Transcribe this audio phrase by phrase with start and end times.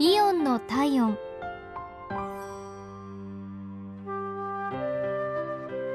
[0.00, 1.18] イオンの体温。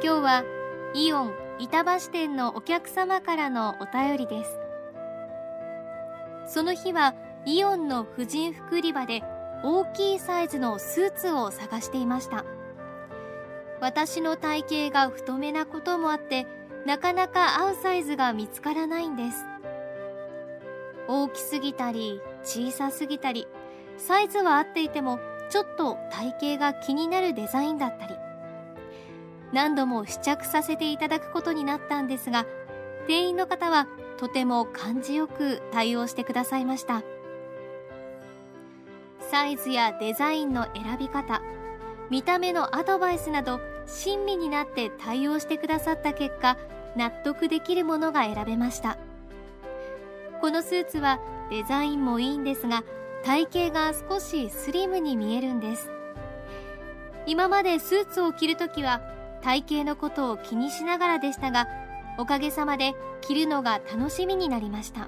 [0.03, 0.44] 今日は
[0.94, 4.60] イオン板橋店のお客様からのお便りです。
[6.47, 7.15] その日は
[7.46, 9.24] イオンの婦人服売り場で
[9.63, 12.44] 大きいサイズのスーツを探していました。
[13.79, 16.45] 私の体型が太めなこともあって
[16.85, 19.45] なかなか合うサイズが見つからないんです。
[21.08, 23.48] 大きすぎたり小さすぎたり
[23.98, 28.16] サイズは合っていてもちょっと体型が気になるデザインだったり。
[29.54, 32.48] 何度も試着させていただくことになったんですが
[33.06, 37.04] 店員の方はとても感じよく対応してくださいました。
[39.30, 41.41] サイズやデザインの選び方
[42.10, 46.58] 見た目のアドバイスなど親身になって対応してくださった結果
[46.96, 48.98] 納得できるものが選べました。
[50.41, 51.20] このスーツは
[51.50, 52.84] デザインもいいんですが
[53.24, 55.90] 体型が少しスリムに見えるんです。
[57.26, 59.02] 今までスーツを着るときは
[59.41, 61.68] 体型のことを気にしながらでしたが
[62.18, 65.07] おかげさまで着るのが楽しみになりました。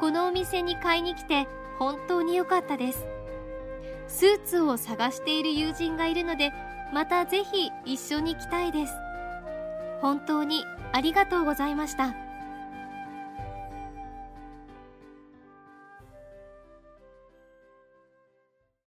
[0.00, 1.46] このお店に買いに来て
[1.78, 3.06] 本当に良かったです。
[4.08, 6.52] スーツを探している友人がいるので
[6.92, 8.92] またぜひ一緒に来たいです。
[10.00, 12.14] 本当にありがとうございました。